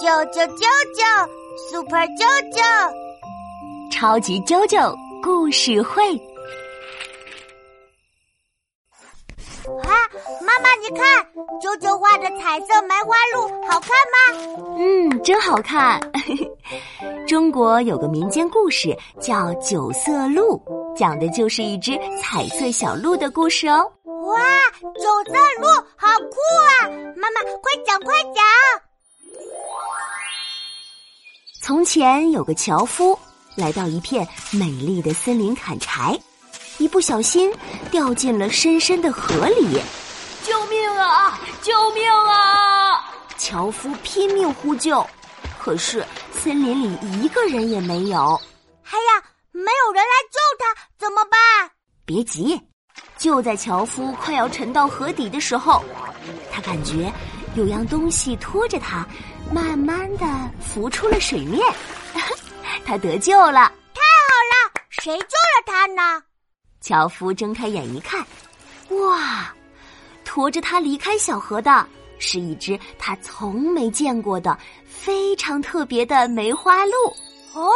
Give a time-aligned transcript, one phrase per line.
[0.00, 0.64] 啾啾啾
[0.96, 1.28] 啾
[1.70, 2.62] ，Super 啾啾，
[3.92, 6.16] 超级啾啾故事会。
[9.84, 9.92] 啊，
[10.40, 11.22] 妈妈，你看，
[11.60, 14.76] 啾啾画的彩色梅花鹿好看吗？
[14.78, 16.00] 嗯，真好看。
[17.28, 20.56] 中国有个民间故事叫《九色鹿》，
[20.96, 21.92] 讲的就是一只
[22.22, 23.84] 彩色小鹿的故事哦。
[24.04, 24.40] 哇，
[24.80, 26.88] 九色鹿好酷啊！
[27.16, 28.42] 妈妈，快讲快讲。
[31.62, 33.18] 从前有个樵夫，
[33.54, 36.18] 来到一片美丽的森林砍柴，
[36.78, 37.52] 一不小心
[37.90, 39.78] 掉进了深深的河里。
[40.42, 41.38] 救命啊！
[41.60, 43.12] 救命啊！
[43.36, 45.06] 樵夫拼命呼救，
[45.58, 48.40] 可是森林里一个人也没有。
[48.84, 49.22] 哎呀，
[49.52, 51.70] 没有人来救他，怎么办？
[52.06, 52.58] 别急，
[53.18, 55.84] 就在樵夫快要沉到河底的时候，
[56.50, 57.12] 他感觉。
[57.54, 59.06] 有样东西拖着它，
[59.52, 60.26] 慢慢的
[60.60, 61.60] 浮出了水面，
[62.86, 63.72] 他得救了！
[63.92, 66.22] 太好了，谁救了他呢？
[66.80, 68.24] 樵夫睁开眼一看，
[68.90, 69.52] 哇，
[70.24, 71.86] 驮着他离开小河的
[72.18, 76.92] 是一只他从没见过的非常特别的梅花鹿。
[77.52, 77.68] 哦，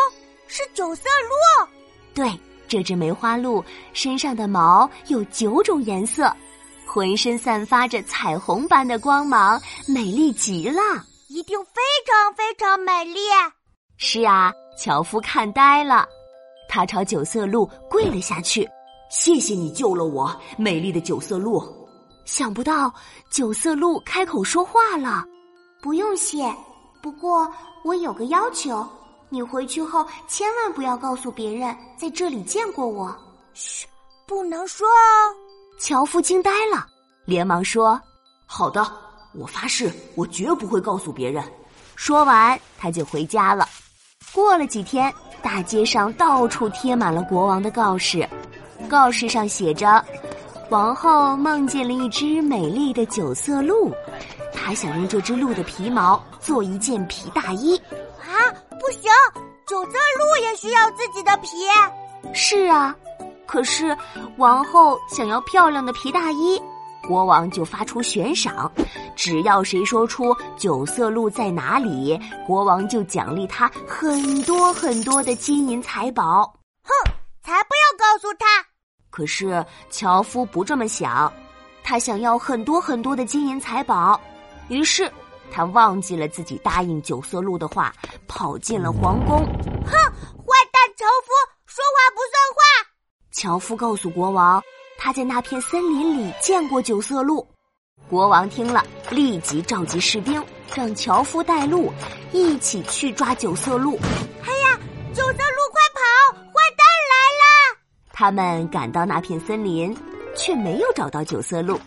[0.46, 1.68] 是九色鹿。
[2.14, 2.32] 对，
[2.68, 3.62] 这只梅花鹿
[3.92, 6.34] 身上的毛有九种颜色。
[6.86, 10.80] 浑身散发着彩虹般的光芒，美丽极了，
[11.28, 13.20] 一定非常非常美丽。
[13.96, 16.06] 是啊，樵夫看呆了，
[16.68, 18.68] 他朝九色鹿跪了下去
[19.10, 21.62] ：“谢谢你救了我，美丽的九色鹿。”
[22.24, 22.92] 想不到
[23.30, 25.24] 九色鹿开口说话了
[25.82, 26.54] ：“不用谢，
[27.02, 27.50] 不过
[27.84, 28.86] 我有个要求，
[29.28, 33.14] 你回去后千万不要告诉别人在这里见过我。”
[33.52, 33.86] 嘘，
[34.26, 35.34] 不能说哦。
[35.78, 36.86] 樵夫惊呆了，
[37.24, 38.00] 连忙说
[38.46, 38.86] ：“好的，
[39.34, 41.44] 我发誓，我绝不会告诉别人。”
[41.96, 43.68] 说完，他就回家了。
[44.32, 48.26] 过了几天，大街上到处贴满了国王的告示，
[48.88, 50.04] 告示上写着
[50.70, 53.92] ：“王后梦见了一只美丽的九色鹿，
[54.52, 57.76] 她想用这只鹿的皮毛做一件皮大衣。”
[58.24, 59.10] 啊，不行，
[59.68, 61.48] 九色鹿也需要自己的皮。
[62.32, 62.96] 是啊。
[63.46, 63.96] 可是，
[64.36, 66.60] 王后想要漂亮的皮大衣，
[67.06, 68.70] 国王就发出悬赏，
[69.14, 76.52] 只要谁说出九色鹿在哪里，国王就奖励他很多很多的金银财宝。
[76.82, 76.90] 哼，
[77.42, 78.46] 才不要告诉他！
[79.10, 81.32] 可是樵夫不这么想，
[81.84, 84.20] 他想要很多很多的金银财宝，
[84.68, 85.10] 于是
[85.50, 87.92] 他忘记了自己答应九色鹿的话，
[88.26, 89.38] 跑进了皇宫。
[89.38, 91.32] 哼，坏蛋樵夫，
[91.66, 92.90] 说话不算话！
[93.44, 94.62] 樵夫告诉国王，
[94.96, 97.46] 他在那片森林里见过九色鹿。
[98.08, 100.42] 国王听了，立即召集士兵，
[100.74, 101.92] 让樵夫带路，
[102.32, 103.98] 一起去抓九色鹿。
[104.46, 104.80] 哎呀，
[105.12, 106.32] 九色鹿，快跑！
[106.40, 107.78] 坏蛋来了！
[108.14, 109.94] 他们赶到那片森林，
[110.34, 111.78] 却没有找到九色鹿。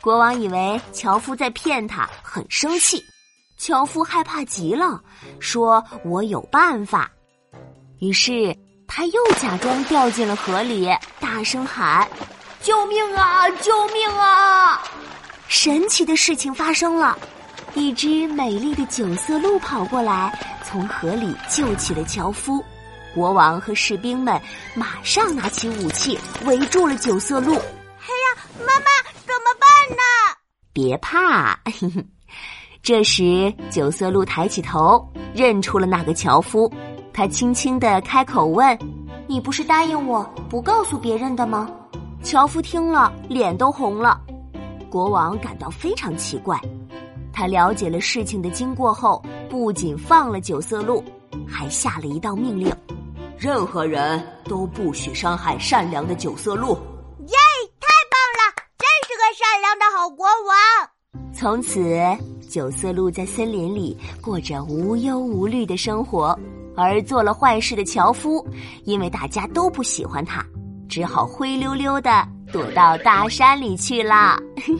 [0.00, 3.00] 国王以为樵夫在骗他，很生气。
[3.56, 5.00] 樵夫害怕极了，
[5.38, 7.08] 说：“我有办法。”
[8.02, 8.52] 于是。
[8.96, 10.88] 他又假装掉进了河里，
[11.18, 12.08] 大声喊
[12.62, 13.50] ：“救命啊！
[13.60, 14.80] 救命啊！”
[15.50, 17.18] 神奇的事情发生了，
[17.74, 22.64] 一只美丽的九色鹿跑过来，从河里救起了樵夫。
[23.12, 24.40] 国王和士兵们
[24.76, 27.52] 马上拿起武器，围住了九色鹿。
[27.56, 28.84] 哎呀，妈妈，
[29.26, 30.02] 怎么办呢？
[30.72, 31.58] 别怕，
[32.80, 35.04] 这时九色鹿抬起头，
[35.34, 36.72] 认出了那个樵夫。
[37.14, 38.76] 他轻轻的开口问
[39.28, 41.70] ：“你不是答应我不告诉别人的吗？”
[42.22, 44.20] 樵夫听了，脸都红了。
[44.90, 46.60] 国王感到非常奇怪。
[47.32, 51.04] 他了解了事情的经过后，不仅放了九色鹿，
[51.46, 52.74] 还下了一道命令：
[53.38, 56.70] 任何人都不许伤害善良的九色鹿。
[57.26, 57.36] 耶！
[57.80, 60.54] 太棒了，真是个善良的好国王。
[61.32, 61.80] 从此，
[62.54, 66.38] 九色鹿在森林里过着无忧无虑的生活。
[66.76, 68.46] 而做了坏事的樵夫，
[68.84, 70.40] 因为大家都不喜欢他，
[70.88, 74.38] 只好灰溜溜的躲到大山里去了。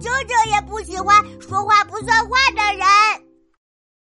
[0.00, 3.27] 舅舅也不喜欢说话不算话的人。